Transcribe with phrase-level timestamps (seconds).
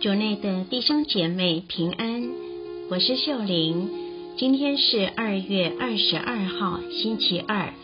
[0.00, 2.30] 主内的弟兄姐妹平安，
[2.88, 3.90] 我是秀玲。
[4.38, 7.74] 今天是二月二十二号，星期二。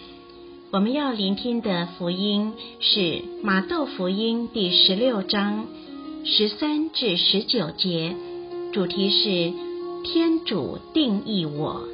[0.70, 5.66] 我们要聆听的福音是马窦福音第十六章
[6.24, 8.16] 十三至十九节，
[8.72, 9.52] 主题是
[10.10, 11.86] 天主定义我。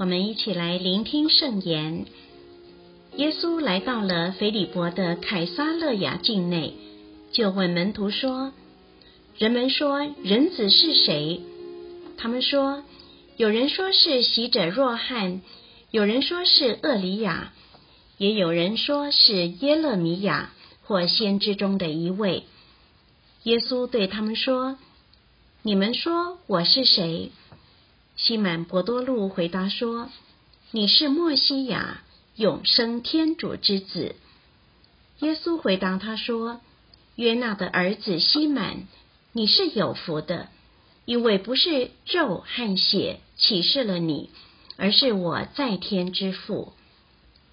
[0.00, 2.06] 我们一起来聆听圣言。
[3.16, 6.72] 耶稣来到了腓利伯的凯撒勒雅境内，
[7.32, 8.54] 就问门徒说
[9.36, 11.42] ：“人们说人子是谁？”
[12.16, 12.82] 他们说
[13.36, 15.42] ：“有人说是洗者若翰，
[15.90, 17.52] 有人说是厄里亚，
[18.16, 22.44] 也有人说是耶勒米亚或先知中的一位。”
[23.44, 24.78] 耶稣对他们说
[25.60, 27.32] ：“你们说我是谁？”
[28.22, 30.10] 西满伯多禄回答说
[30.72, 32.02] ：“你是默西亚。”
[32.36, 34.14] 永生天主之子，
[35.18, 36.60] 耶稣回答他说
[37.16, 38.86] ：“约纳的儿子西满，
[39.32, 40.48] 你是有福的，
[41.04, 44.30] 因为不是肉和血启示了你，
[44.78, 46.72] 而是我在天之父。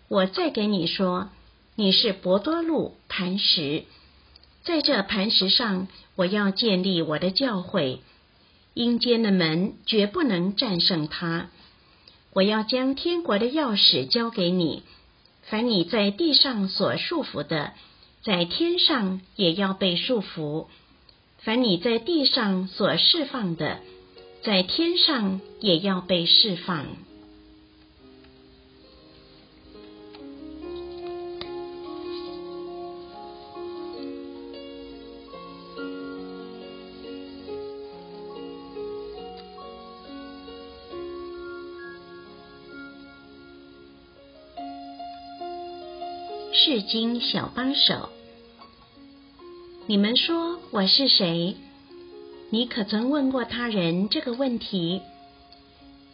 [0.08, 1.32] 我再给你说，
[1.76, 3.84] 你是伯多禄磐石，
[4.64, 8.00] 在这磐石上，我要建立我的教会，
[8.78, 11.50] 阴间的门绝不能战胜它。”
[12.34, 14.84] 我要将天国的钥匙交给你，
[15.50, 17.74] 凡你在地上所束缚的，
[18.22, 20.68] 在天上也要被束缚；
[21.40, 23.80] 凡你在地上所释放的，
[24.44, 26.86] 在天上也要被释放。
[46.60, 48.10] 世经小帮手，
[49.86, 51.56] 你们说我是谁？
[52.50, 55.02] 你可曾问过他人这个问题？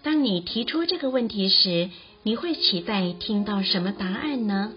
[0.02, 1.90] 当你提出这个问题时，
[2.24, 4.74] 你会期待听到什么答案呢？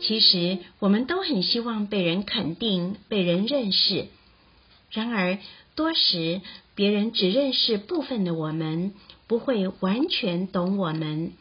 [0.00, 4.06] 其实，我们都很希望被人肯定、被人认识。
[4.90, 5.38] 然而，
[5.74, 6.40] 多时
[6.74, 8.94] 别人只认识部分的我们，
[9.26, 11.34] 不会完全懂我们，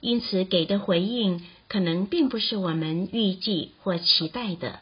[0.00, 4.80] 因此给的回应，可能并不是我们预计或期待的，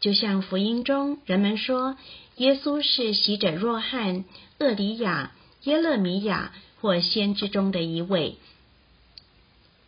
[0.00, 1.96] 就像福音中人们说
[2.38, 4.24] 耶稣是喜者若翰、
[4.58, 5.30] 厄里亚、
[5.62, 8.38] 耶勒米亚或先知中的一位。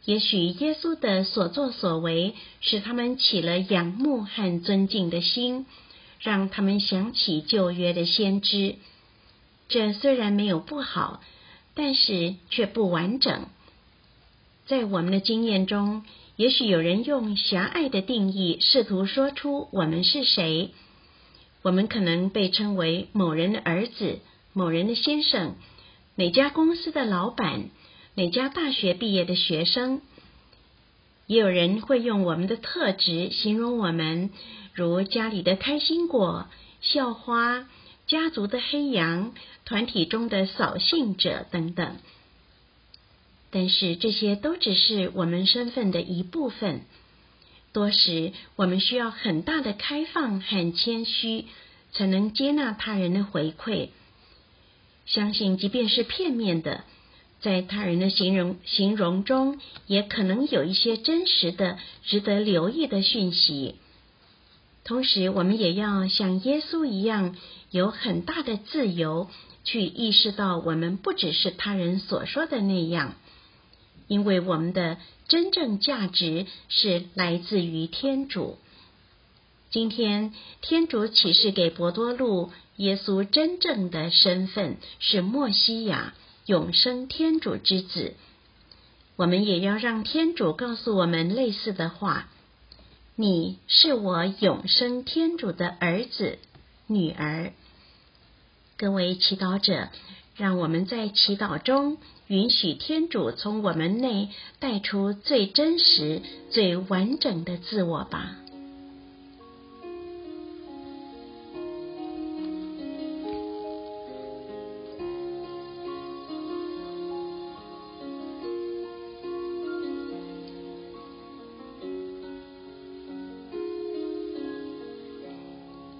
[0.04, 5.66] 也许耶稣的所作所为使他们起了仰慕和尊敬的心，
[6.20, 8.76] 让他们想起旧约的先知。
[9.68, 11.20] 这虽然没有不好，
[11.74, 13.46] 但是却不完整。
[14.66, 16.04] 在我们的经验中，
[16.36, 20.70] 也许有人用狭隘的定义试图说出我们是谁。
[21.62, 24.20] 我们可能被称为某人的儿子、
[24.52, 25.56] 某人的先生、
[26.14, 27.70] 哪家公司的老板、
[28.14, 30.00] 哪家大学毕业的学生。
[31.26, 34.30] 也有人会用我们的特质形容我们，
[34.74, 36.46] 如家里的开心果、
[36.80, 37.66] 校花、
[38.06, 39.32] 家族的黑羊、
[39.64, 41.96] 团体中的扫兴者等等。
[43.54, 46.80] 但是这些都只是我们身份的一部分。
[47.72, 51.44] 多时，我们需要很大的开放和谦虚，
[51.92, 53.90] 才能接纳他人的回馈。
[55.06, 56.82] 相信，即便是片面的，
[57.40, 63.76] 在他人的形容形容中，也可能有一些真实的、值得留意的讯息。
[64.82, 67.36] 同时，我们也要像耶稣一样，
[67.70, 69.28] 有很大的自由，
[69.62, 73.14] 去意识到我们不只是他人所说的那样。
[74.06, 74.98] 因为我们的
[75.28, 78.58] 真正价值是来自于天主。
[79.70, 86.14] 今天，天主启示给伯多禄，耶稣真正的身份是默西亚，
[86.46, 88.14] 永生天主之子。
[89.16, 92.28] 我们也要让天主告诉我们类似的话
[93.16, 96.38] ：“你是我永生天主的儿子、
[96.86, 97.52] 女儿。”
[98.76, 99.88] 各位祈祷者，
[100.36, 101.98] 让我们在祈祷中。
[102.26, 108.36] 允许天主从我们内带出最真实、最完整的自我吧。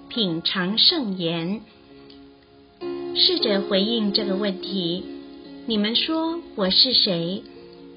[0.09, 1.61] 品尝圣言。
[3.17, 5.05] 试着回应这个问题。
[5.67, 7.43] 你们说我是谁？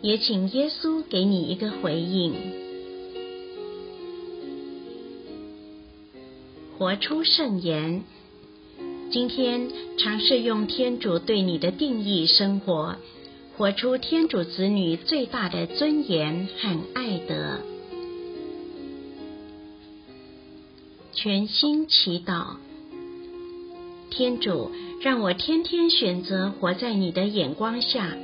[0.01, 2.33] 也请耶稣给你一个回应。
[6.77, 8.03] 活出圣言。
[9.11, 12.97] 今天尝试用天主对你的定义生活，
[13.57, 17.59] 活出天主子女最大的尊严和爱德。
[21.13, 22.57] 全心祈祷，
[24.11, 24.69] 天主，
[24.99, 28.15] 让我天天选择活在你的眼光下，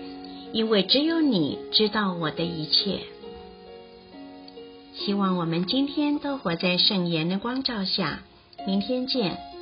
[0.51, 2.99] 因为只有你知道我的一切。
[4.95, 8.23] 希望我们今天都活在圣言的光照下。
[8.65, 9.52] 明天见。